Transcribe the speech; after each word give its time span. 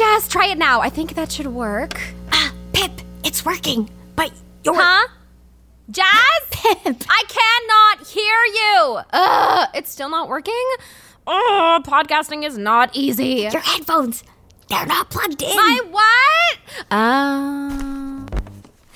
Jazz, 0.00 0.28
try 0.28 0.46
it 0.46 0.56
now. 0.56 0.80
I 0.80 0.88
think 0.88 1.12
that 1.14 1.30
should 1.30 1.48
work. 1.48 2.00
Ah, 2.32 2.54
Pipp, 2.72 3.02
it's 3.22 3.44
working. 3.44 3.90
But 4.16 4.32
you're. 4.64 4.74
Huh? 4.74 5.06
Jazz? 5.90 6.40
Pipp. 6.50 7.04
I 7.06 7.22
cannot 7.28 8.08
hear 8.08 8.44
you. 8.46 9.00
Ugh, 9.12 9.68
it's 9.74 9.90
still 9.92 10.08
not 10.08 10.30
working? 10.30 10.64
Oh, 11.26 11.82
podcasting 11.84 12.46
is 12.46 12.56
not 12.56 12.96
easy. 12.96 13.46
Your 13.52 13.60
headphones. 13.60 14.24
They're 14.70 14.86
not 14.86 15.10
plugged 15.10 15.42
in. 15.42 15.54
My 15.54 15.80
what? 15.90 16.58
Uh, 16.90 18.26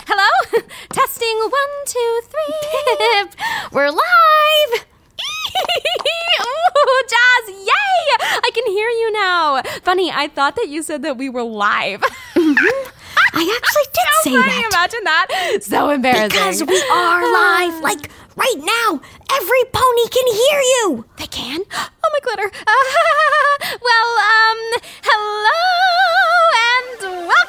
hello? 0.06 0.62
Testing 0.88 1.36
one, 1.38 1.84
two, 1.86 2.20
three. 2.30 2.96
Pipp, 2.96 3.72
We're 3.72 3.90
live. 3.90 4.86
Ooh, 6.40 7.02
Jazz, 7.08 7.48
yay! 7.48 7.94
I 8.42 8.50
can 8.52 8.66
hear 8.66 8.88
you 8.88 9.12
now. 9.12 9.62
Funny, 9.84 10.10
I 10.10 10.28
thought 10.28 10.56
that 10.56 10.68
you 10.68 10.82
said 10.82 11.02
that 11.02 11.18
we 11.18 11.28
were 11.28 11.42
live. 11.42 12.02
I 12.36 13.58
actually 13.60 13.88
did 13.92 14.08
so 14.22 14.24
say 14.24 14.30
funny, 14.30 14.62
that. 14.62 14.68
imagine 14.72 15.04
that. 15.04 15.58
So 15.62 15.90
embarrassing. 15.90 16.28
Because 16.30 16.64
we 16.64 16.80
are 16.90 17.22
live. 17.32 17.82
Like 17.82 18.08
right 18.34 18.58
now, 18.58 19.00
every 19.30 19.64
pony 19.72 20.08
can 20.08 20.26
hear 20.32 20.60
you. 20.60 21.04
They 21.18 21.26
can? 21.26 21.60
Oh, 22.06 22.10
my 22.12 22.20
glitter. 22.20 22.50
well, 23.80 24.10
um, 24.20 24.58
hello 25.02 26.23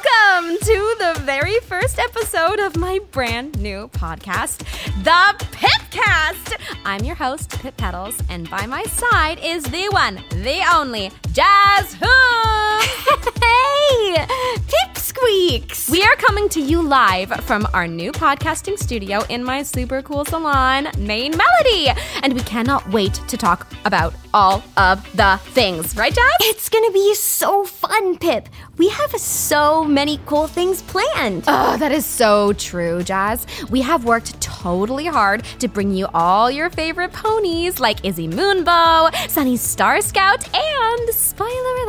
welcome 0.06 0.58
to 0.58 0.96
the 0.98 1.20
very 1.22 1.58
first 1.60 1.98
episode 1.98 2.58
of 2.60 2.76
my 2.76 2.98
brand 3.12 3.58
new 3.60 3.88
podcast, 3.88 4.58
The 5.04 5.44
Pippcast. 5.52 6.54
I'm 6.84 7.04
your 7.04 7.14
host, 7.14 7.50
Pipp 7.50 7.76
Petals, 7.76 8.16
and 8.28 8.48
by 8.50 8.66
my 8.66 8.82
side 8.84 9.38
is 9.42 9.64
the 9.64 9.88
one, 9.90 10.16
the 10.30 10.62
only, 10.74 11.10
Jazz 11.32 11.96
Hooves. 12.00 12.92
Hey, 13.46 14.26
Pipp 14.66 14.98
Squeaks. 15.16 15.88
We 15.88 16.02
are 16.02 16.14
coming 16.16 16.46
to 16.50 16.60
you 16.60 16.82
live 16.82 17.30
from 17.46 17.66
our 17.72 17.88
new 17.88 18.12
podcasting 18.12 18.78
studio 18.78 19.22
in 19.30 19.42
my 19.42 19.62
super 19.62 20.02
cool 20.02 20.26
salon, 20.26 20.88
Mane 20.98 21.34
Melody. 21.34 21.88
And 22.22 22.34
we 22.34 22.40
cannot 22.40 22.86
wait 22.90 23.14
to 23.28 23.38
talk 23.38 23.66
about 23.86 24.12
all 24.34 24.62
of 24.76 25.02
the 25.16 25.40
things, 25.52 25.96
right, 25.96 26.12
Jazz? 26.12 26.34
It's 26.40 26.68
gonna 26.68 26.90
be 26.90 27.14
so 27.14 27.64
fun, 27.64 28.18
Pipp. 28.18 28.48
We 28.76 28.90
have 28.90 29.10
so 29.12 29.84
many 29.84 30.20
cool 30.26 30.48
things 30.48 30.82
planned. 30.82 31.44
Oh, 31.48 31.78
that 31.78 31.92
is 31.92 32.04
so 32.04 32.52
true, 32.52 33.02
Jazz. 33.02 33.46
We 33.70 33.80
have 33.80 34.04
worked 34.04 34.38
totally 34.42 35.06
hard 35.06 35.44
to 35.60 35.68
bring 35.68 35.92
you 35.92 36.08
all 36.12 36.50
your 36.50 36.68
favorite 36.68 37.14
ponies 37.14 37.80
like 37.80 38.04
Izzy 38.04 38.28
Moonbow, 38.28 39.14
Sunny 39.30 39.56
Starscout, 39.56 40.46
and 40.54 41.08
spoiler 41.14 41.85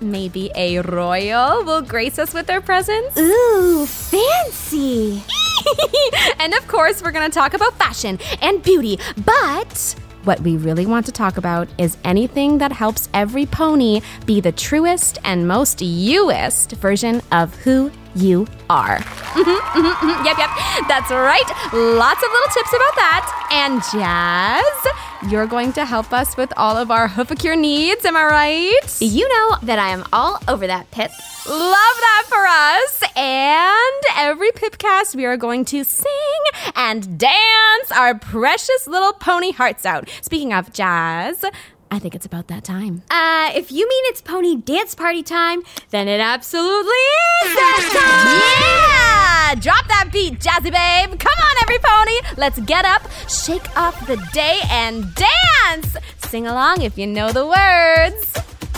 maybe 0.00 0.50
a 0.54 0.80
royal 0.80 1.64
will 1.64 1.82
grace 1.82 2.18
us 2.18 2.32
with 2.34 2.46
their 2.46 2.60
presence. 2.60 3.16
Ooh, 3.18 3.86
fancy. 3.86 5.22
and 6.40 6.54
of 6.54 6.66
course, 6.68 7.02
we're 7.02 7.12
going 7.12 7.30
to 7.30 7.34
talk 7.34 7.54
about 7.54 7.74
fashion 7.78 8.18
and 8.42 8.62
beauty, 8.62 8.98
but 9.24 9.94
what 10.24 10.40
we 10.40 10.56
really 10.56 10.86
want 10.86 11.04
to 11.06 11.12
talk 11.12 11.36
about 11.36 11.68
is 11.76 11.98
anything 12.02 12.56
that 12.58 12.72
helps 12.72 13.08
every 13.12 13.44
pony 13.46 14.00
be 14.24 14.40
the 14.40 14.52
truest 14.52 15.18
and 15.24 15.46
most 15.46 15.82
youest 15.82 16.72
version 16.72 17.20
of 17.30 17.54
who 17.56 17.90
you 18.16 18.46
are. 18.70 18.98
Mhm, 18.98 19.58
mhm, 19.58 19.92
mhm. 19.92 20.24
Yep, 20.24 20.38
yep. 20.38 20.50
That's 20.88 21.10
right. 21.10 21.44
Lots 21.72 22.22
of 22.22 22.30
little 22.30 22.52
tips 22.54 22.72
about 22.72 22.94
that. 22.96 23.48
And 23.50 23.82
Jazz, 23.92 24.94
you're 25.30 25.46
going 25.46 25.72
to 25.74 25.84
help 25.84 26.12
us 26.12 26.36
with 26.36 26.52
all 26.56 26.76
of 26.76 26.90
our 26.90 27.08
hoofacure 27.08 27.58
needs, 27.58 28.04
am 28.04 28.16
I 28.16 28.24
right? 28.24 29.00
You 29.00 29.28
know 29.28 29.56
that 29.62 29.78
I 29.78 29.88
am 29.88 30.04
all 30.12 30.38
over 30.48 30.66
that, 30.66 30.90
Pipp. 30.90 31.10
Love 31.46 31.96
that 32.00 32.24
for 32.28 32.46
us. 32.46 33.12
And 33.16 34.02
every 34.16 34.50
Pippcast, 34.52 35.14
we 35.14 35.24
are 35.24 35.36
going 35.36 35.64
to 35.66 35.84
sing 35.84 36.08
and 36.74 37.18
dance 37.18 37.92
our 37.94 38.14
precious 38.18 38.86
little 38.86 39.12
pony 39.12 39.52
hearts 39.52 39.84
out. 39.86 40.08
Speaking 40.22 40.52
of 40.52 40.72
jazz, 40.72 41.44
I 41.94 41.98
think 42.00 42.14
it's 42.16 42.26
about 42.26 42.48
that 42.48 42.64
time. 42.64 43.02
Uh, 43.08 43.52
if 43.54 43.70
you 43.70 43.88
mean 43.88 44.02
it's 44.06 44.20
pony 44.20 44.56
dance 44.56 44.96
party 44.96 45.22
time, 45.22 45.62
then 45.90 46.08
it 46.08 46.18
absolutely 46.20 47.04
is 47.44 47.54
that 47.54 49.54
Yeah! 49.54 49.60
Drop 49.60 49.86
that 49.86 50.08
beat, 50.12 50.40
Jazzy 50.40 50.72
Babe. 50.72 51.16
Come 51.20 51.38
on, 51.38 51.56
every 51.62 51.78
pony. 51.78 52.20
Let's 52.36 52.58
get 52.60 52.84
up, 52.84 53.02
shake 53.28 53.76
off 53.78 54.04
the 54.08 54.16
day, 54.32 54.58
and 54.70 55.14
dance. 55.14 55.96
Sing 56.18 56.48
along 56.48 56.82
if 56.82 56.98
you 56.98 57.06
know 57.06 57.30
the 57.30 57.46
words. 57.46 58.32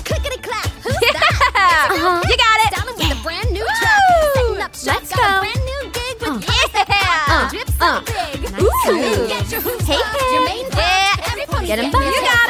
Clickety 0.05 0.37
clap. 0.43 0.67
Who's 0.85 0.93
Yeah! 1.01 1.13
that? 1.13 1.89
Uh-huh. 1.93 2.23
You 2.29 2.37
got 2.37 2.61
it. 2.69 2.75
Down 2.77 2.85
with 2.87 3.01
a 3.19 3.23
brand 3.25 3.51
new 3.51 3.65
Woo! 3.65 3.81
track. 3.81 4.01
Setting 4.35 4.61
up 4.63 4.75
shop. 4.77 4.95
Let's 5.01 5.09
got 5.17 5.19
go. 5.19 5.25
a 5.25 5.41
brand 5.41 5.65
new 5.65 5.81
gig 5.97 6.17
with 6.21 6.45
Yeah! 6.45 7.25
uh, 7.33 7.49
drips 7.49 7.81
uh. 7.81 8.05
so 8.05 8.13
big. 8.13 8.45
Ooh. 8.61 9.25
Get 9.27 9.49
your 9.51 9.63
hoops 9.63 9.87
Hey, 9.87 9.97
up, 9.97 10.05
your 10.33 10.45
mane 10.45 10.67
Yeah. 10.77 11.17
Every 11.33 11.47
pony 11.47 11.67
Get 11.67 11.79
'em 11.81 11.85
get 11.91 11.93
back. 11.93 12.05
You 12.15 12.21
got 12.21 12.46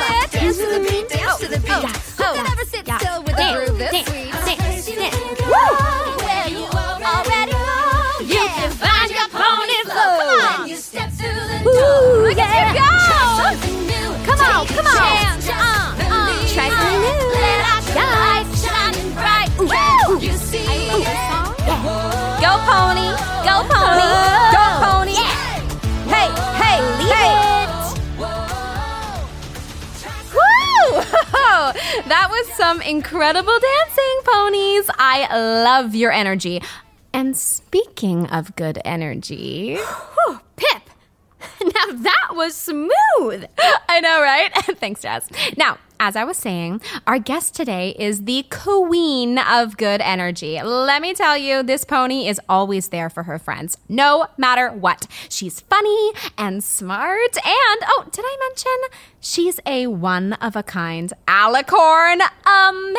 Come 14.68 14.78
on, 14.78 14.84
come 14.84 14.86
on. 14.86 14.96
chance. 14.96 15.48
Uh, 15.48 15.52
uh. 15.54 15.56
Try 16.54 16.66
something 16.70 17.00
new. 17.00 17.20
Let 17.36 17.60
out 17.72 17.82
your 17.86 17.96
Yeah. 17.96 18.24
light 18.24 18.48
shining 18.62 19.10
bright. 19.12 19.50
Woo. 19.58 19.70
You 20.20 20.34
see. 20.36 20.66
Go 22.42 22.52
pony, 22.68 23.08
go 23.44 23.54
pony, 23.70 24.10
go 24.54 24.64
pony. 24.84 25.18
Hey, 26.12 26.28
hey, 26.60 26.78
hey. 27.12 27.32
Woo! 28.18 28.26
That 32.06 32.28
was 32.30 32.46
some 32.54 32.80
incredible 32.82 33.58
dancing, 33.58 34.20
ponies. 34.24 34.88
I 34.98 35.26
love 35.64 35.94
your 35.94 36.12
energy. 36.12 36.62
And 37.12 37.36
speaking 37.36 38.26
of 38.26 38.54
good 38.56 38.78
energy. 38.84 39.78
Now 41.64 41.92
that 41.92 42.28
was 42.32 42.54
smooth. 42.54 43.46
I 43.88 44.00
know, 44.00 44.20
right? 44.20 44.50
Thanks, 44.78 45.02
Jazz. 45.02 45.28
Now, 45.56 45.78
as 45.98 46.14
I 46.16 46.24
was 46.24 46.36
saying, 46.36 46.82
our 47.06 47.18
guest 47.18 47.54
today 47.54 47.96
is 47.98 48.24
the 48.24 48.44
queen 48.50 49.38
of 49.38 49.78
good 49.78 50.02
energy. 50.02 50.60
Let 50.62 51.00
me 51.00 51.14
tell 51.14 51.38
you, 51.38 51.62
this 51.62 51.84
pony 51.84 52.28
is 52.28 52.38
always 52.48 52.88
there 52.88 53.08
for 53.08 53.22
her 53.22 53.38
friends, 53.38 53.78
no 53.88 54.26
matter 54.36 54.70
what. 54.70 55.06
She's 55.30 55.60
funny 55.60 56.12
and 56.36 56.62
smart, 56.62 57.36
and 57.36 57.80
oh, 57.86 58.06
did 58.12 58.24
I 58.26 58.36
mention 58.48 58.98
she's 59.20 59.58
a 59.64 59.86
one 59.86 60.34
of 60.34 60.54
a 60.56 60.62
kind 60.62 61.14
alicorn? 61.26 62.20
Amazing! 62.44 62.96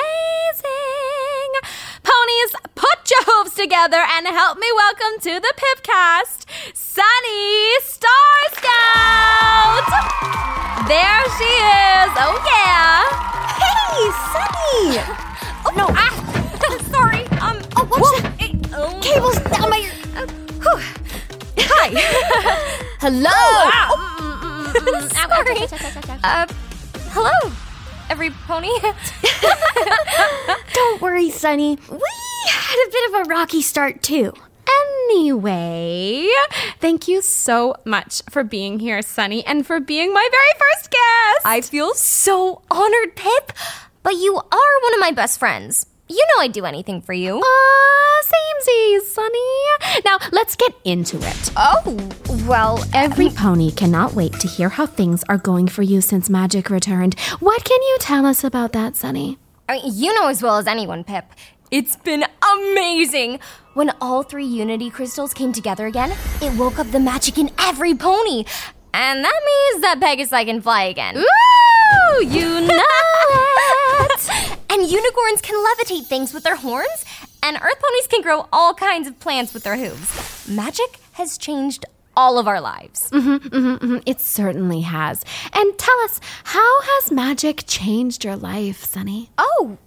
Ponies, 2.01 2.55
put 2.73 3.11
your 3.11 3.23
hooves 3.25 3.53
together 3.53 3.97
and 3.97 4.25
help 4.27 4.57
me 4.57 4.67
welcome 4.75 5.19
to 5.21 5.39
the 5.39 5.53
Pippcast, 5.55 6.45
Sunny 6.73 7.79
Star 7.81 8.06
Hello. 23.09 23.31
Sorry. 25.07 25.55
Uh, 26.25 26.45
hello, 27.11 27.53
every 28.09 28.31
pony. 28.31 28.67
Don't 30.73 31.01
worry, 31.01 31.29
Sunny. 31.29 31.79
We 31.89 32.01
had 32.49 32.85
a 32.85 32.91
bit 32.91 33.09
of 33.09 33.25
a 33.25 33.29
rocky 33.29 33.61
start 33.61 34.03
too. 34.03 34.33
Anyway, 35.07 36.27
thank 36.81 37.07
you 37.07 37.21
so 37.21 37.75
much 37.85 38.23
for 38.29 38.43
being 38.43 38.79
here, 38.79 39.01
Sunny, 39.01 39.45
and 39.45 39.65
for 39.65 39.79
being 39.79 40.13
my 40.13 40.27
very 40.29 40.51
first 40.59 40.91
guest. 40.91 41.45
I 41.45 41.61
feel 41.61 41.93
so 41.93 42.61
honored, 42.69 43.15
Pipp. 43.15 43.51
But 44.03 44.15
you 44.15 44.35
are 44.35 44.81
one 44.83 44.93
of 44.95 44.99
my 44.99 45.11
best 45.11 45.39
friends. 45.39 45.85
You 46.09 46.23
know 46.29 46.41
I'd 46.41 46.53
do 46.53 46.65
anything 46.65 47.01
for 47.01 47.13
you. 47.13 47.39
Aw, 47.39 48.21
samesies, 48.23 49.01
Sunny. 49.07 50.01
Now, 50.05 50.17
let's 50.31 50.55
get 50.55 50.73
into 50.85 51.17
it. 51.17 51.51
Oh, 51.57 52.09
well, 52.47 52.83
Every 52.93 53.27
um, 53.27 53.35
pony 53.35 53.71
cannot 53.71 54.13
wait 54.13 54.33
to 54.39 54.47
hear 54.47 54.69
how 54.69 54.85
things 54.85 55.23
are 55.27 55.37
going 55.37 55.67
for 55.67 55.81
you 55.81 55.99
since 55.99 56.29
magic 56.29 56.69
returned. 56.69 57.19
What 57.39 57.65
can 57.65 57.81
you 57.81 57.97
tell 57.99 58.25
us 58.25 58.43
about 58.43 58.71
that, 58.71 58.95
Sunny? 58.95 59.37
I 59.67 59.73
mean, 59.81 59.91
you 59.95 60.13
know 60.13 60.27
as 60.27 60.41
well 60.41 60.57
as 60.57 60.65
anyone, 60.67 61.03
Pipp. 61.03 61.23
It's 61.71 61.97
been 61.97 62.23
amazing. 62.53 63.39
When 63.73 63.91
all 63.99 64.23
three 64.23 64.45
Unity 64.45 64.89
crystals 64.89 65.33
came 65.33 65.51
together 65.51 65.87
again, 65.87 66.15
it 66.41 66.57
woke 66.57 66.79
up 66.79 66.89
the 66.91 66.99
magic 67.01 67.37
in 67.37 67.51
every 67.59 67.93
pony. 67.93 68.45
And 68.93 69.23
that 69.25 69.41
means 69.45 69.81
that 69.81 69.99
Pegasus 69.99 70.45
can 70.45 70.61
fly 70.61 70.83
again. 70.83 71.17
You 72.21 72.61
know 72.61 72.83
it. 74.09 74.56
And 74.77 74.91
unicorns 74.91 75.41
can 75.41 75.55
levitate 75.65 76.05
things 76.05 76.35
with 76.35 76.43
their 76.43 76.55
horns, 76.55 77.03
and 77.41 77.57
earth 77.57 77.79
ponies 77.81 78.07
can 78.07 78.21
grow 78.21 78.47
all 78.53 78.75
kinds 78.75 79.07
of 79.07 79.19
plants 79.19 79.51
with 79.51 79.63
their 79.63 79.75
hooves. 79.75 80.47
Magic 80.47 80.99
has 81.13 81.35
changed 81.39 81.83
all 82.15 82.37
of 82.37 82.47
our 82.47 82.61
lives. 82.61 83.09
It 83.11 84.21
certainly 84.21 84.81
has. 84.81 85.25
And 85.51 85.75
tell 85.79 85.99
us, 86.01 86.19
how 86.43 86.81
has 86.83 87.11
magic 87.11 87.63
changed 87.65 88.23
your 88.23 88.35
life, 88.35 88.83
Sunny? 88.83 89.31
Oh, 89.39 89.79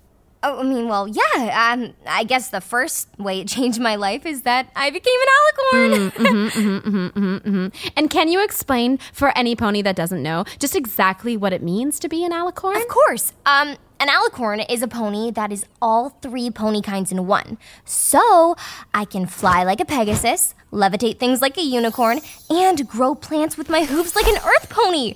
oh, 0.42 0.58
I 0.58 0.62
mean, 0.64 0.88
well, 0.88 1.06
yeah. 1.06 1.70
Um, 1.72 1.94
I 2.04 2.24
guess 2.24 2.48
the 2.50 2.60
first 2.60 3.08
way 3.16 3.40
it 3.42 3.46
changed 3.46 3.80
my 3.80 3.94
life 3.94 4.26
is 4.26 4.42
that 4.42 4.70
I 4.74 4.90
became 4.90 5.20
an 5.20 5.28
alicorn. 5.38 6.10
mm-hmm, 6.10 6.58
mm-hmm, 6.88 7.36
mm-hmm, 7.36 7.88
And 7.96 8.10
can 8.10 8.26
you 8.28 8.42
explain 8.42 8.98
for 9.12 9.36
any 9.38 9.54
pony 9.54 9.82
that 9.82 9.94
doesn't 9.94 10.22
know 10.22 10.44
just 10.58 10.74
exactly 10.74 11.36
what 11.36 11.52
it 11.52 11.62
means 11.62 12.00
to 12.00 12.08
be 12.08 12.24
an 12.24 12.32
alicorn? 12.32 12.74
Of 12.76 12.88
course. 12.88 13.32
Um, 13.46 13.76
an 14.00 14.08
alicorn 14.08 14.64
is 14.70 14.82
a 14.82 14.88
pony 14.88 15.30
that 15.30 15.52
is 15.52 15.66
all 15.80 16.08
three 16.22 16.50
pony 16.50 16.80
kinds 16.80 17.12
in 17.12 17.26
one. 17.26 17.58
So 17.84 18.56
I 18.94 19.04
can 19.04 19.26
fly 19.26 19.62
like 19.62 19.78
a 19.78 19.84
Pegasus, 19.84 20.54
levitate 20.72 21.18
things 21.18 21.42
like 21.42 21.58
a 21.58 21.62
unicorn, 21.62 22.20
and 22.48 22.88
grow 22.88 23.14
plants 23.14 23.58
with 23.58 23.68
my 23.68 23.84
hooves 23.84 24.16
like 24.16 24.26
an 24.26 24.38
earth 24.38 24.70
pony. 24.70 25.14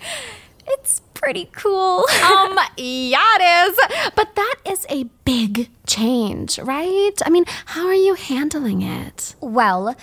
It's 0.67 1.01
pretty 1.15 1.49
cool. 1.53 2.05
um, 2.25 2.59
yeah, 2.77 3.37
it 3.41 3.71
is. 3.71 4.13
But 4.15 4.35
that 4.35 4.57
is 4.67 4.87
a 4.91 5.05
big 5.25 5.71
change, 5.87 6.59
right? 6.59 7.13
I 7.25 7.31
mean, 7.31 7.47
how 7.65 7.87
are 7.87 7.95
you 7.95 8.15
handling 8.15 8.83
it? 8.83 9.35
Well, 9.41 9.97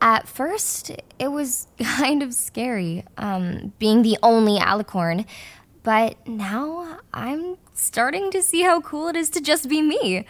at 0.00 0.26
first, 0.26 0.90
it 1.20 1.28
was 1.28 1.68
kind 1.80 2.22
of 2.22 2.34
scary, 2.34 3.04
um, 3.16 3.72
being 3.78 4.02
the 4.02 4.18
only 4.22 4.58
alicorn. 4.58 5.24
But 5.84 6.26
now 6.26 6.98
I'm 7.12 7.58
starting 7.74 8.30
to 8.30 8.42
see 8.42 8.62
how 8.62 8.80
cool 8.80 9.08
it 9.08 9.16
is 9.16 9.28
to 9.30 9.40
just 9.40 9.68
be 9.68 9.82
me. 9.82 10.24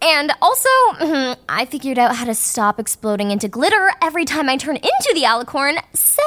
And 0.00 0.32
also, 0.40 0.68
I 1.48 1.66
figured 1.70 1.98
out 1.98 2.16
how 2.16 2.24
to 2.24 2.34
stop 2.34 2.80
exploding 2.80 3.30
into 3.30 3.48
glitter 3.48 3.92
every 4.00 4.24
time 4.24 4.48
I 4.48 4.56
turn 4.56 4.76
into 4.76 5.10
the 5.12 5.24
alicorn. 5.24 5.78
So, 5.92 6.22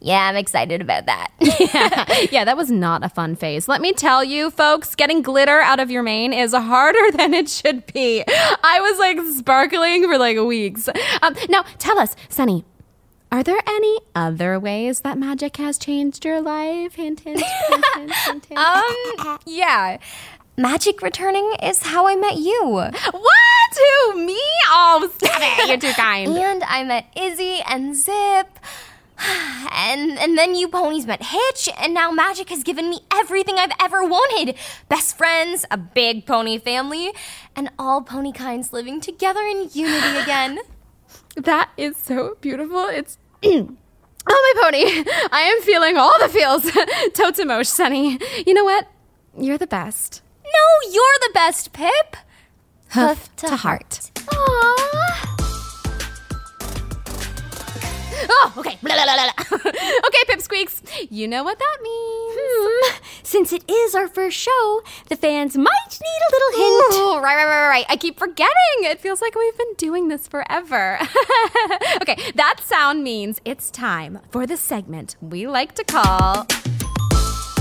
yeah, 0.00 0.28
I'm 0.28 0.36
excited 0.36 0.82
about 0.82 1.06
that. 1.06 1.30
yeah, 2.30 2.44
that 2.44 2.58
was 2.58 2.70
not 2.70 3.04
a 3.04 3.08
fun 3.08 3.36
phase. 3.36 3.68
Let 3.68 3.80
me 3.80 3.92
tell 3.92 4.22
you, 4.22 4.50
folks, 4.50 4.94
getting 4.94 5.22
glitter 5.22 5.60
out 5.60 5.80
of 5.80 5.90
your 5.90 6.02
mane 6.02 6.34
is 6.34 6.52
harder 6.52 7.10
than 7.16 7.32
it 7.32 7.48
should 7.48 7.86
be. 7.92 8.22
I 8.28 8.80
was 8.80 8.98
like 8.98 9.18
sparkling 9.38 10.02
for 10.04 10.18
like 10.18 10.38
weeks. 10.38 10.88
Um, 11.22 11.34
now, 11.48 11.64
tell 11.78 11.98
us, 11.98 12.16
Sunny, 12.28 12.64
are 13.32 13.42
there 13.42 13.60
any 13.66 13.98
other 14.14 14.60
ways 14.60 15.00
that 15.00 15.16
magic 15.16 15.56
has 15.56 15.78
changed 15.78 16.22
your 16.22 16.42
life? 16.42 16.96
Hint, 16.96 17.20
hint, 17.20 17.40
hint, 17.40 17.84
hint, 17.94 18.12
hint, 18.12 18.44
hint. 18.44 18.58
um, 19.24 19.38
yeah. 19.46 19.96
Magic 20.58 21.00
returning 21.00 21.50
is 21.62 21.82
how 21.82 22.06
I 22.06 22.14
met 22.14 22.36
you. 22.36 22.62
what? 22.62 22.92
Who? 24.12 24.26
Me? 24.26 24.38
Oh, 24.68 25.10
stop 25.16 25.40
it. 25.40 25.66
You're 25.66 25.78
too 25.78 25.98
kind. 25.98 26.28
And 26.36 26.62
I 26.64 26.84
met 26.84 27.06
Izzy 27.16 27.62
and 27.66 27.96
Zip. 27.96 28.58
And 29.74 30.18
and 30.18 30.36
then 30.36 30.54
you 30.54 30.68
ponies 30.68 31.06
met 31.06 31.22
Hitch, 31.22 31.68
and 31.78 31.94
now 31.94 32.10
magic 32.10 32.50
has 32.50 32.62
given 32.62 32.90
me 32.90 33.00
everything 33.10 33.54
I've 33.56 33.72
ever 33.80 34.04
wanted. 34.04 34.56
Best 34.90 35.16
friends, 35.16 35.64
a 35.70 35.78
big 35.78 36.26
pony 36.26 36.58
family, 36.58 37.12
and 37.56 37.70
all 37.78 38.02
pony 38.02 38.32
kinds 38.32 38.72
living 38.72 39.00
together 39.00 39.40
in 39.40 39.70
unity 39.72 40.18
again. 40.22 40.58
That 41.36 41.70
is 41.76 41.96
so 41.96 42.36
beautiful. 42.40 42.86
It's. 42.86 43.16
Oh, 43.44 43.68
my 44.28 44.62
pony. 44.62 44.84
I 45.32 45.40
am 45.42 45.62
feeling 45.62 45.96
all 45.96 46.16
the 46.20 46.28
feels. 46.28 46.62
Totemosh, 47.12 47.66
Sunny. 47.66 48.18
You 48.46 48.54
know 48.54 48.64
what? 48.64 48.88
You're 49.38 49.58
the 49.58 49.66
best. 49.66 50.22
No, 50.44 50.90
you're 50.92 51.18
the 51.22 51.30
best, 51.34 51.72
Pipp. 51.72 52.16
Hoof 52.90 53.34
to 53.36 53.56
heart. 53.56 54.10
Aww. 54.14 55.31
Oh, 58.28 58.54
okay. 58.58 58.78
Blah, 58.82 58.94
blah, 58.94 59.04
blah, 59.04 59.14
blah. 59.14 59.70
okay, 60.06 60.22
Pippsqueaks. 60.28 61.06
You 61.10 61.28
know 61.28 61.42
what 61.42 61.58
that 61.58 61.78
means. 61.82 62.34
Hmm. 62.38 63.04
Since 63.22 63.52
it 63.52 63.68
is 63.70 63.94
our 63.94 64.08
first 64.08 64.36
show, 64.36 64.82
the 65.08 65.16
fans 65.16 65.56
might 65.56 65.66
need 65.90 66.22
a 66.28 66.30
little 66.32 66.58
hint. 66.58 66.94
Ooh, 66.94 67.20
right, 67.22 67.36
right, 67.36 67.46
right, 67.46 67.68
right. 67.68 67.86
I 67.88 67.96
keep 67.96 68.18
forgetting. 68.18 68.52
It 68.80 69.00
feels 69.00 69.20
like 69.20 69.34
we've 69.34 69.56
been 69.56 69.74
doing 69.76 70.08
this 70.08 70.28
forever. 70.28 70.98
okay, 72.02 72.16
that 72.34 72.60
sound 72.62 73.02
means 73.04 73.40
it's 73.44 73.70
time 73.70 74.18
for 74.30 74.46
the 74.46 74.56
segment 74.56 75.16
we 75.20 75.46
like 75.46 75.74
to 75.76 75.84
call 75.84 76.44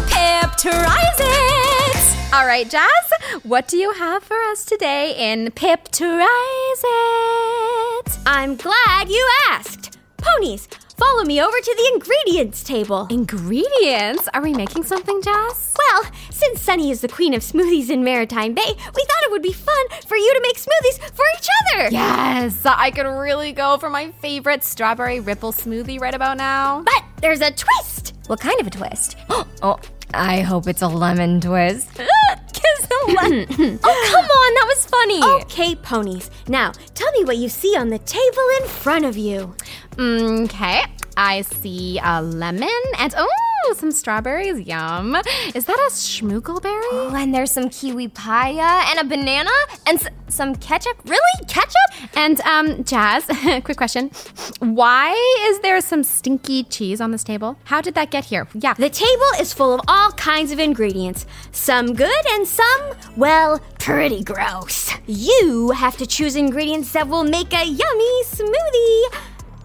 Pipp 0.07 0.57
Tries 0.57 1.19
It. 1.19 2.33
All 2.33 2.45
right, 2.45 2.69
Jazz, 2.69 3.41
what 3.43 3.67
do 3.67 3.77
you 3.77 3.93
have 3.93 4.23
for 4.23 4.37
us 4.51 4.63
today 4.63 5.31
in 5.31 5.51
Pipp 5.51 5.91
Tries 5.91 6.83
It? 6.83 8.17
I'm 8.25 8.55
glad 8.55 9.09
you 9.09 9.27
asked. 9.49 9.90
Ponies, 10.21 10.68
follow 10.97 11.23
me 11.23 11.41
over 11.41 11.57
to 11.57 11.75
the 11.75 11.91
ingredients 11.95 12.63
table. 12.63 13.07
Ingredients? 13.09 14.29
Are 14.33 14.41
we 14.41 14.53
making 14.53 14.83
something, 14.83 15.19
Jazz? 15.21 15.73
Well, 15.77 16.03
since 16.29 16.62
Sunny 16.62 16.91
is 16.91 17.01
the 17.01 17.07
queen 17.07 17.33
of 17.33 17.41
smoothies 17.41 17.89
in 17.89 18.03
Maritime 18.03 18.53
Bay, 18.53 18.62
we 18.68 18.75
thought 18.75 19.23
it 19.23 19.31
would 19.31 19.41
be 19.41 19.51
fun 19.53 19.85
for 20.06 20.15
you 20.15 20.33
to 20.33 20.41
make 20.41 20.57
smoothies 20.57 21.00
for 21.13 21.25
each 21.38 21.47
other. 21.73 21.89
Yes, 21.91 22.63
I 22.65 22.91
could 22.91 23.07
really 23.07 23.51
go 23.51 23.77
for 23.77 23.89
my 23.89 24.12
favorite 24.13 24.63
strawberry 24.63 25.19
ripple 25.19 25.51
smoothie 25.51 26.00
right 26.00 26.13
about 26.13 26.38
now. 26.38 26.83
But 26.83 27.03
there's 27.21 27.41
a 27.41 27.51
twist. 27.51 28.13
What 28.27 28.39
kind 28.39 28.59
of 28.62 28.68
a 28.68 28.71
twist? 28.71 29.18
Oh, 29.63 29.79
I 30.13 30.39
hope 30.41 30.68
it's 30.68 30.81
a 30.81 30.88
lemon 30.88 31.39
twist. 31.39 31.88
Kiss 31.95 32.88
the 32.88 33.13
lemon. 33.15 33.79
oh, 33.83 34.09
come 34.12 34.25
on, 34.25 34.53
that 34.56 34.65
was 34.68 34.85
funny. 34.88 35.23
Okay, 35.44 35.75
ponies. 35.75 36.31
Now, 36.47 36.71
tell 36.95 37.12
me 37.12 37.23
what 37.25 37.38
you 37.38 37.47
see 37.47 37.77
on 37.77 37.89
the 37.89 38.00
table 38.00 38.44
in 38.62 38.68
front 38.68 39.06
of 39.06 39.18
you. 39.18 39.56
Okay, 40.01 40.81
I 41.15 41.42
see 41.42 42.00
a 42.03 42.24
lemon 42.24 42.68
and 42.98 43.13
oh, 43.15 43.74
some 43.77 43.92
strawberries. 43.92 44.59
Yum. 44.68 45.15
Is 45.53 45.65
that 45.65 45.77
a 45.77 45.92
schmoogleberry? 45.92 46.81
Oh, 46.92 47.13
and 47.15 47.36
there's 47.36 47.51
some 47.51 47.69
kiwi 47.69 48.07
paya 48.07 48.83
and 48.89 48.98
a 49.00 49.03
banana 49.03 49.51
and 49.86 50.01
s- 50.01 50.07
some 50.27 50.56
ketchup. 50.56 50.98
Really? 51.06 51.45
Ketchup? 51.48 52.18
And 52.18 52.42
um, 52.42 52.83
Jazz, 52.83 53.25
quick 53.63 53.77
question: 53.77 54.09
Why 54.57 55.12
is 55.50 55.59
there 55.59 55.80
some 55.81 56.04
stinky 56.04 56.63
cheese 56.63 57.00
on 57.00 57.12
this 57.12 57.24
table? 57.24 57.59
How 57.65 57.80
did 57.80 57.94
that 57.94 58.09
get 58.09 58.25
here? 58.25 58.47
Yeah. 58.56 58.74
The 58.74 58.89
table 58.89 59.31
is 59.39 59.54
full 59.54 59.75
of 59.75 59.81
all 59.88 60.12
kinds 60.13 60.51
of 60.51 60.57
ingredients. 60.57 61.27
Some 61.51 61.94
good 61.94 62.25
and 62.31 62.47
some, 62.47 62.81
well, 63.15 63.59
pretty 63.77 64.24
gross. 64.24 64.89
You 65.06 65.69
have 65.71 65.95
to 65.97 66.07
choose 66.07 66.35
ingredients 66.35 66.92
that 66.94 67.07
will 67.07 67.23
make 67.23 67.54
a 67.54 67.64
yummy 67.66 68.23
smoothie. 68.23 69.04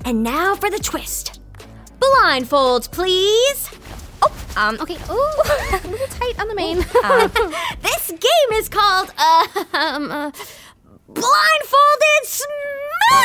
And 0.06 0.22
now 0.22 0.54
for 0.54 0.70
the 0.70 0.78
twist. 0.78 1.40
Blindfolds, 1.98 2.88
please. 2.90 3.68
Oh, 4.22 4.32
um. 4.56 4.78
Okay. 4.80 4.94
Ooh, 5.10 5.10
a 5.10 5.88
little 5.88 6.06
tight 6.06 6.38
on 6.38 6.46
the 6.48 6.54
mane. 6.54 6.78
This 7.82 8.10
game 8.12 8.52
is 8.58 8.68
called 8.68 9.12
uh, 9.18 9.46
um, 9.74 10.10
uh, 10.12 10.30
Blindfolded 11.08 12.24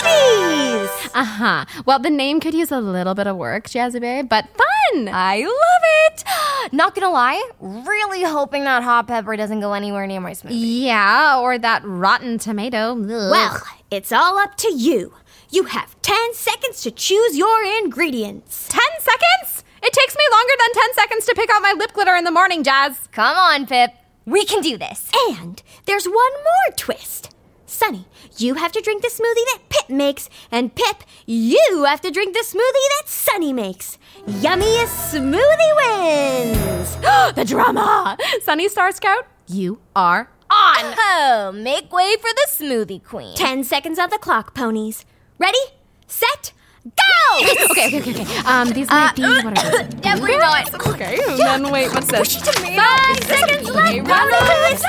Smoothies. 0.01 1.11
Uh 1.13 1.23
huh. 1.23 1.65
Well, 1.85 2.00
the 2.00 2.09
name 2.09 2.39
could 2.39 2.53
use 2.55 2.71
a 2.71 2.79
little 2.81 3.13
bit 3.13 3.27
of 3.27 3.35
work, 3.38 3.65
Jazzy 3.67 4.00
Babe, 4.01 4.27
but 4.27 4.45
fun. 4.47 5.07
I 5.11 5.41
love 5.41 5.83
it. 6.07 6.23
Not 6.73 6.95
gonna 6.95 7.11
lie, 7.11 7.41
really 7.59 8.23
hoping 8.23 8.63
that 8.63 8.81
hot 8.83 9.07
pepper 9.07 9.35
doesn't 9.35 9.59
go 9.59 9.73
anywhere 9.73 10.07
near 10.07 10.19
my 10.21 10.31
smoothie. 10.31 10.50
yeah, 10.51 11.39
or 11.39 11.57
that 11.59 11.83
rotten 11.85 12.38
tomato. 12.39 12.93
Ugh. 12.93 13.07
Well, 13.07 13.61
it's 13.91 14.13
all 14.13 14.38
up 14.38 14.55
to 14.55 14.74
you. 14.74 15.13
You 15.50 15.65
have 15.65 16.01
10 16.01 16.33
seconds 16.33 16.81
to 16.83 16.91
choose 16.91 17.38
your 17.38 17.62
ingredients. 17.83 18.69
10 18.69 18.79
seconds? 19.00 19.65
It 19.83 19.91
takes 19.91 20.15
me 20.15 20.24
longer 20.31 20.53
than 20.57 20.81
10 20.81 20.93
seconds 20.93 21.25
to 21.25 21.36
pick 21.36 21.50
out 21.50 21.62
my 21.62 21.74
lip 21.77 21.91
glitter 21.91 22.15
in 22.15 22.24
the 22.24 22.31
morning, 22.31 22.63
Jazz. 22.63 23.10
Come 23.12 23.36
on, 23.36 23.67
Pipp. 23.67 23.89
We 24.25 24.45
can 24.45 24.62
do 24.62 24.77
this. 24.77 25.10
And 25.29 25.62
there's 25.88 26.05
one 26.05 26.15
more 26.15 26.75
twist. 26.77 27.36
Sunny, 27.65 28.05
you 28.38 28.53
have 28.53 28.71
to 28.71 28.81
drink 28.81 29.01
the 29.01 29.10
smoothie 29.10 29.45
that 29.51 29.60
Pipp 29.69 29.89
makes, 29.93 30.29
and 30.51 30.74
Pipp, 30.74 31.01
you 31.25 31.83
have 31.83 32.00
to 32.01 32.12
drink 32.12 32.33
the 32.33 32.45
smoothie 32.45 32.89
that 33.00 33.07
Sunny 33.10 33.51
makes. 33.51 33.98
Yummiest 34.25 35.19
smoothie 35.19 35.75
wins! 35.77 36.95
the 37.36 37.43
drama. 37.45 38.17
Sunny 38.43 38.69
Starscout, 38.69 39.25
you 39.48 39.79
are 39.95 40.29
on. 40.51 40.96
Oh, 41.24 41.51
make 41.51 41.91
way 41.91 42.15
for 42.15 42.29
the 42.34 42.48
smoothie 42.48 43.03
queen. 43.03 43.36
10 43.36 43.63
seconds 43.63 44.00
on 44.00 44.10
the 44.10 44.17
clock, 44.17 44.53
ponies. 44.55 45.05
Ready, 45.38 45.60
set, 46.08 46.53
go! 46.84 46.91
okay, 47.72 47.88
okay, 47.88 48.00
okay, 48.00 48.22
okay. 48.22 48.38
Um, 48.46 48.70
these 48.70 48.89
might 48.89 49.15
be 49.15 49.22
what 49.24 49.58
are 49.58 49.84
these? 49.84 49.93
Definitely 50.01 50.38
not. 50.38 50.74
Okay, 50.88 51.20
and 51.27 51.39
then 51.39 51.72
wait, 51.72 51.93
what's 51.93 52.08
this? 52.08 52.36
Five 52.38 53.24
seconds 53.24 53.70
left, 53.70 53.89
Okay, 53.89 54.01
ponies! 54.01 54.81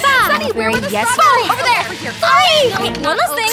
Sunny, 0.00 0.52
where 0.52 0.70
was 0.70 0.92
yes. 0.92 1.08
Sunny, 1.14 1.50
over 1.50 1.62
there. 1.62 1.84
Over 1.84 1.94
here. 1.94 2.14
Okay, 2.74 3.00
one 3.02 3.16
last 3.16 3.34
thing. 3.34 3.52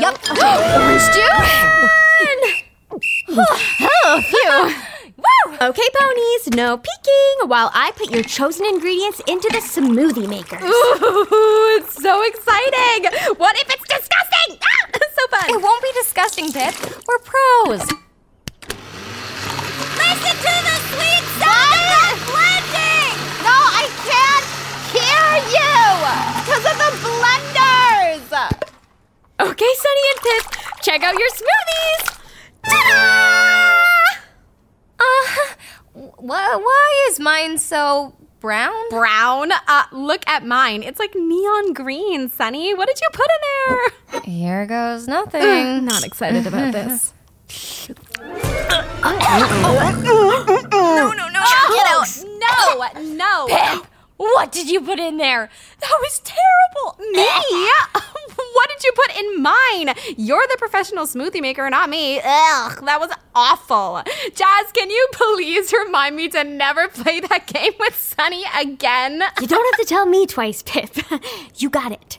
Yep. 0.00 0.14
Okay, 0.30 0.56
orange 0.76 1.08
juice. 1.14 2.62
oh, 4.04 4.22
phew. 4.22 4.82
Woo! 5.16 5.54
Okay, 5.60 5.88
ponies, 5.94 6.48
no 6.54 6.76
peeking 6.76 7.48
while 7.48 7.70
I 7.72 7.92
put 7.96 8.10
your 8.10 8.22
chosen 8.22 8.66
ingredients 8.66 9.20
into 9.26 9.48
the 9.50 9.58
smoothie 9.58 10.28
maker. 10.28 10.58
Ooh, 10.62 11.76
it's 11.78 11.94
so 12.02 12.22
exciting! 12.22 13.04
What 13.38 13.56
if 13.56 13.68
it's 13.70 13.88
disgusting? 13.88 14.58
Ah, 14.60 14.88
it's 14.94 15.14
so 15.18 15.26
fun. 15.28 15.48
It 15.50 15.62
won't 15.62 15.82
be 15.82 15.90
disgusting, 15.94 16.46
Pipp. 16.52 16.76
We're 17.08 17.18
pros. 17.20 17.80
Listen 19.96 20.36
to 20.36 20.54
the 20.68 20.76
sweet 20.92 21.24
sound 21.40 21.88
of 22.04 22.14
blending! 22.28 23.16
No, 23.40 23.56
I 23.56 23.88
can't 24.04 24.46
hear 24.92 25.28
you! 25.56 25.80
Because 26.44 26.66
of 26.68 26.76
the 26.76 26.90
blenders! 27.08 28.28
Okay, 29.40 29.72
Sunny 29.80 30.04
and 30.12 30.20
Pip, 30.22 30.44
check 30.82 31.02
out 31.02 31.18
your 31.18 31.30
smoothies! 31.30 32.15
Uh, 36.28 36.58
wh- 36.58 36.62
why 36.62 37.06
is 37.10 37.20
mine 37.20 37.58
so 37.58 38.14
brown? 38.40 38.72
Brown? 38.90 39.52
Uh, 39.52 39.84
look 39.92 40.22
at 40.26 40.44
mine. 40.46 40.82
It's 40.82 40.98
like 40.98 41.14
neon 41.14 41.72
green, 41.72 42.28
Sunny. 42.28 42.74
What 42.74 42.88
did 42.88 43.00
you 43.00 43.08
put 43.12 43.26
in 43.26 43.40
there? 44.12 44.20
Here 44.22 44.66
goes 44.66 45.06
nothing. 45.08 45.84
Not 45.84 46.04
excited 46.04 46.46
about 46.46 46.72
this. 46.72 47.12
no, 49.76 51.12
no, 51.12 51.28
no. 51.28 51.42
Get 51.70 51.86
out. 51.86 52.08
No, 52.24 53.02
no. 53.14 53.46
Pipp, 53.48 53.86
what 54.16 54.52
did 54.52 54.70
you 54.70 54.80
put 54.80 54.98
in 54.98 55.16
there? 55.18 55.50
That 55.80 55.98
was 56.00 56.20
terrible. 56.20 56.98
Me? 57.12 57.26
what 58.52 58.68
did 58.70 58.84
you 58.84 58.92
put 58.94 59.16
in 59.16 59.42
mine? 59.42 59.94
You're 60.16 60.46
the 60.48 60.56
professional 60.58 61.06
smoothie 61.06 61.40
maker, 61.40 61.68
not 61.70 61.88
me. 61.90 62.18
Ugh, 62.18 62.84
that 62.84 62.98
was 63.00 63.10
awful. 63.34 64.02
Jazz, 64.34 64.72
can 64.72 64.90
you 64.90 65.08
please 65.12 65.72
remind 65.72 66.16
me 66.16 66.28
to 66.28 66.44
never 66.44 66.88
play 66.88 67.20
that 67.20 67.46
game 67.46 67.72
with 67.78 67.96
Sunny 67.96 68.44
again? 68.56 69.22
You 69.40 69.46
don't 69.46 69.74
have 69.74 69.80
to 69.80 69.86
tell 69.86 70.06
me 70.06 70.26
twice, 70.26 70.62
Pipp. 70.62 71.02
you 71.60 71.70
got 71.70 71.92
it. 71.92 72.18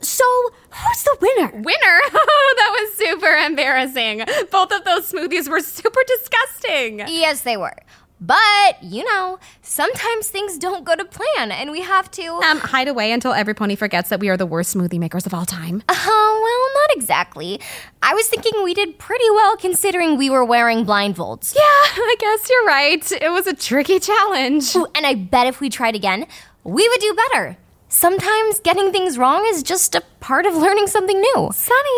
So, 0.00 0.24
who's 0.70 1.02
the 1.02 1.16
winner? 1.20 1.50
Winner? 1.62 2.00
Oh, 2.30 2.54
that 2.56 2.76
was 2.80 2.96
super 2.96 3.34
embarrassing. 3.36 4.24
Both 4.50 4.72
of 4.72 4.84
those 4.84 5.10
smoothies 5.10 5.48
were 5.48 5.60
super 5.60 6.00
disgusting. 6.06 7.00
Yes, 7.08 7.42
they 7.42 7.56
were. 7.56 7.74
But, 8.20 8.82
you 8.82 9.04
know, 9.04 9.38
sometimes 9.62 10.28
things 10.28 10.58
don't 10.58 10.84
go 10.84 10.94
to 10.96 11.04
plan 11.04 11.52
and 11.52 11.70
we 11.70 11.82
have 11.82 12.10
to. 12.12 12.24
Um, 12.42 12.58
hide 12.58 12.88
away 12.88 13.12
until 13.12 13.32
every 13.32 13.54
pony 13.54 13.76
forgets 13.76 14.08
that 14.08 14.20
we 14.20 14.28
are 14.28 14.36
the 14.36 14.46
worst 14.46 14.74
smoothie 14.76 14.98
makers 14.98 15.24
of 15.26 15.34
all 15.34 15.46
time. 15.46 15.82
Oh, 15.88 16.74
well, 16.74 16.82
not 16.82 16.96
exactly. 17.00 17.60
I 18.02 18.14
was 18.14 18.26
thinking 18.28 18.64
we 18.64 18.74
did 18.74 18.98
pretty 18.98 19.28
well 19.30 19.56
considering 19.56 20.16
we 20.16 20.30
were 20.30 20.44
wearing 20.44 20.84
blindfolds. 20.84 21.54
Yeah, 21.54 21.60
I 21.62 22.16
guess 22.18 22.48
you're 22.50 22.64
right. 22.64 23.12
It 23.12 23.30
was 23.30 23.46
a 23.46 23.54
tricky 23.54 24.00
challenge. 24.00 24.74
Ooh, 24.74 24.86
and 24.94 25.06
I 25.06 25.14
bet 25.14 25.46
if 25.46 25.60
we 25.60 25.70
tried 25.70 25.94
again, 25.94 26.26
we 26.64 26.88
would 26.88 27.00
do 27.00 27.14
better. 27.14 27.56
Sometimes 27.90 28.60
getting 28.60 28.92
things 28.92 29.16
wrong 29.16 29.46
is 29.46 29.62
just 29.62 29.94
a 29.94 30.02
part 30.20 30.44
of 30.44 30.54
learning 30.54 30.88
something 30.88 31.18
new. 31.18 31.48
Sunny, 31.54 31.88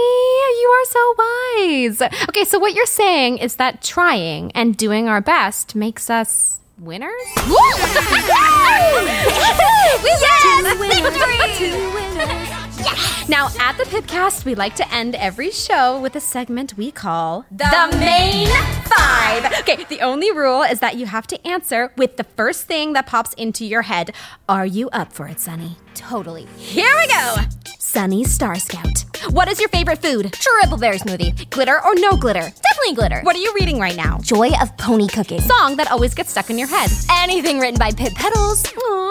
you 0.61 0.69
are 0.69 0.85
so 0.87 1.15
wise. 1.19 2.03
Okay, 2.29 2.45
so 2.45 2.61
what 2.61 2.75
you're 2.75 2.87
saying 2.87 3.39
is 3.39 3.57
that 3.57 3.83
trying 3.83 4.53
and 4.53 4.77
doing 4.77 5.09
our 5.09 5.21
best 5.21 5.75
makes 5.75 6.09
us 6.09 6.61
winners? 6.79 7.11
Now, 13.29 13.49
at 13.61 13.77
the 13.77 13.85
Pippcast, 13.85 14.45
we 14.45 14.55
like 14.55 14.77
to 14.77 14.95
end 14.95 15.15
every 15.17 15.51
show 15.51 16.01
with 16.01 16.15
a 16.17 16.21
segment 16.21 16.77
we 16.77 16.91
call 16.91 17.45
The, 17.51 17.97
Main 17.99 18.49
Okay, 19.61 19.85
the 19.89 20.01
only 20.01 20.33
rule 20.33 20.63
is 20.63 20.81
that 20.81 20.97
you 20.97 21.07
have 21.07 21.27
to 21.29 21.47
answer 21.47 21.93
with 21.97 22.17
the 22.17 22.25
first 22.25 22.65
thing 22.65 22.95
that 22.95 23.07
pops 23.07 23.33
into 23.35 23.65
your 23.65 23.83
head. 23.83 24.13
Are 24.49 24.67
you 24.67 24.91
up 24.91 25.13
for 25.13 25.29
it, 25.29 25.39
Sunny? 25.39 25.77
Totally. 25.95 26.47
Here 26.57 26.93
we 26.99 27.07
go! 27.07 27.37
Sunny 27.79 28.25
Starscout. 28.25 29.05
What 29.31 29.49
is 29.49 29.61
your 29.61 29.69
favorite 29.69 30.01
food? 30.01 30.33
Triple 30.33 30.79
berry 30.79 30.99
smoothie. 30.99 31.49
Glitter 31.51 31.81
or 31.85 31.95
no 31.97 32.17
glitter? 32.17 32.41
Definitely 32.41 32.95
glitter. 32.95 33.21
What 33.23 33.37
are 33.37 33.41
you 33.41 33.53
reading 33.55 33.79
right 33.79 33.97
now? 33.97 34.19
Joy 34.19 34.51
of 34.61 34.77
pony 34.79 35.07
cooking. 35.09 35.41
Song 35.41 35.77
that 35.77 35.91
always 35.91 36.15
gets 36.15 36.31
stuck 36.31 36.51
in 36.51 36.59
your 36.59 36.69
head. 36.69 36.91
Anything 37.11 37.59
written 37.59 37.79
by 37.79 37.91
Pipp 37.91 38.15
Petals. 38.15 38.65
Aw, 38.77 39.10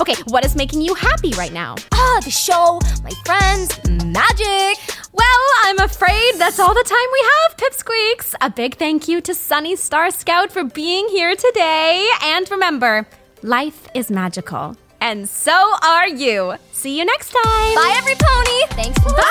Okay, 0.00 0.14
what 0.26 0.44
is 0.44 0.56
making 0.56 0.82
you 0.82 0.94
happy 0.94 1.32
right 1.32 1.52
now? 1.52 1.76
Ah, 1.92 2.20
the 2.24 2.30
show, 2.30 2.80
my 3.04 3.10
friends, 3.24 3.68
magic. 4.04 4.78
Well, 5.12 5.42
I'm 5.62 5.78
afraid 5.78 6.34
that's 6.38 6.58
all 6.58 6.74
the 6.74 6.84
time 6.84 7.08
we 7.12 7.22
have, 7.32 7.56
Pippsqueaks. 7.56 8.34
A 8.40 8.50
big 8.50 8.76
thank 8.76 9.06
you 9.06 9.20
to 9.20 9.34
Sunny 9.34 9.76
Starscout 9.76 10.50
for 10.50 10.64
being 10.64 11.08
here 11.08 11.36
today. 11.36 12.08
And 12.22 12.50
remember, 12.50 13.06
life 13.42 13.88
is 13.94 14.10
magical. 14.10 14.76
And 15.00 15.28
so 15.28 15.52
are 15.84 16.08
you. 16.08 16.54
See 16.72 16.98
you 16.98 17.04
next 17.04 17.30
time. 17.30 17.74
Bye, 17.74 17.94
every 17.96 18.16
pony. 18.18 18.66
Thanks 18.70 18.98
for 19.02 19.10
Bye. 19.10 19.29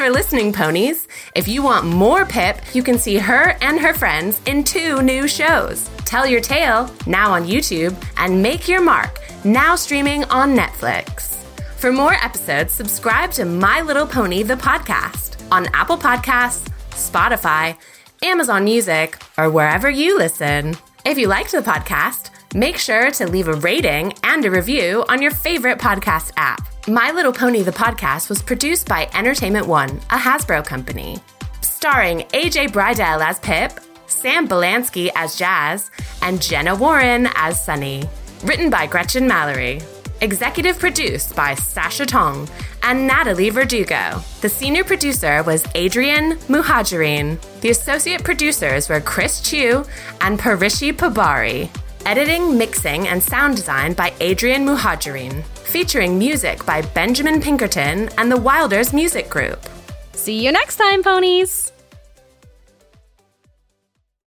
For 0.00 0.08
listening, 0.08 0.54
ponies. 0.54 1.08
If 1.34 1.46
you 1.46 1.62
want 1.62 1.84
more 1.84 2.24
Pipp, 2.24 2.74
you 2.74 2.82
can 2.82 2.96
see 2.96 3.18
her 3.18 3.54
and 3.60 3.78
her 3.78 3.92
friends 3.92 4.40
in 4.46 4.64
two 4.64 5.02
new 5.02 5.28
shows 5.28 5.90
Tell 6.06 6.26
Your 6.26 6.40
Tale, 6.40 6.90
now 7.06 7.32
on 7.32 7.44
YouTube, 7.44 7.94
and 8.16 8.42
Make 8.42 8.66
Your 8.66 8.80
Mark, 8.80 9.18
now 9.44 9.76
streaming 9.76 10.24
on 10.30 10.56
Netflix. 10.56 11.34
For 11.76 11.92
more 11.92 12.14
episodes, 12.14 12.72
subscribe 12.72 13.30
to 13.32 13.44
My 13.44 13.82
Little 13.82 14.06
Pony, 14.06 14.42
the 14.42 14.54
podcast, 14.54 15.36
on 15.52 15.66
Apple 15.74 15.98
Podcasts, 15.98 16.66
Spotify, 16.92 17.76
Amazon 18.22 18.64
Music, 18.64 19.20
or 19.36 19.50
wherever 19.50 19.90
you 19.90 20.16
listen. 20.16 20.78
If 21.04 21.18
you 21.18 21.28
liked 21.28 21.52
the 21.52 21.58
podcast, 21.58 22.30
make 22.54 22.76
sure 22.76 23.10
to 23.12 23.26
leave 23.26 23.48
a 23.48 23.54
rating 23.54 24.12
and 24.24 24.44
a 24.44 24.50
review 24.50 25.04
on 25.08 25.22
your 25.22 25.30
favorite 25.30 25.78
podcast 25.78 26.32
app. 26.36 26.66
My 26.88 27.10
Little 27.10 27.32
Pony, 27.32 27.62
the 27.62 27.70
podcast, 27.70 28.28
was 28.28 28.42
produced 28.42 28.88
by 28.88 29.08
Entertainment 29.14 29.66
One, 29.66 29.90
a 30.10 30.18
Hasbro 30.18 30.64
company. 30.66 31.18
Starring 31.60 32.20
AJ 32.32 32.72
Bridel 32.72 33.20
as 33.20 33.38
Pipp, 33.40 33.78
Sam 34.06 34.48
Belansky 34.48 35.10
as 35.14 35.36
Jazz, 35.36 35.90
and 36.22 36.42
Jenna 36.42 36.74
Warren 36.74 37.28
as 37.36 37.64
Sunny. 37.64 38.04
Written 38.44 38.70
by 38.70 38.86
Gretchen 38.86 39.28
Mallory. 39.28 39.80
Executive 40.20 40.78
produced 40.78 41.34
by 41.34 41.54
Sasha 41.54 42.04
Tong 42.04 42.48
and 42.82 43.06
Natalie 43.06 43.50
Verdugo. 43.50 44.20
The 44.40 44.48
senior 44.48 44.84
producer 44.84 45.42
was 45.42 45.64
Adrian 45.74 46.32
Muhajirin. 46.48 47.40
The 47.60 47.70
associate 47.70 48.24
producers 48.24 48.88
were 48.88 49.00
Chris 49.00 49.40
Chu 49.40 49.84
and 50.20 50.38
Parishi 50.38 50.92
Pabari. 50.92 51.70
Editing, 52.06 52.56
mixing, 52.56 53.08
and 53.08 53.22
sound 53.22 53.56
design 53.56 53.92
by 53.92 54.12
Adrian 54.20 54.64
Muhajirin. 54.64 55.44
Featuring 55.44 56.18
music 56.18 56.64
by 56.64 56.82
Benjamin 56.82 57.40
Pinkerton 57.40 58.08
and 58.16 58.32
the 58.32 58.40
Wilders 58.40 58.92
Music 58.92 59.28
Group. 59.28 59.60
See 60.12 60.44
you 60.44 60.50
next 60.50 60.76
time, 60.76 61.02
ponies. 61.02 61.69